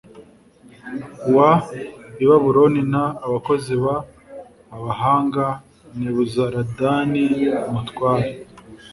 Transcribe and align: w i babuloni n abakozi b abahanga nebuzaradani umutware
w 1.35 1.37
i 2.23 2.25
babuloni 2.29 2.81
n 2.91 2.95
abakozi 3.25 3.73
b 3.83 3.85
abahanga 4.75 5.45
nebuzaradani 5.99 7.23
umutware 7.69 8.29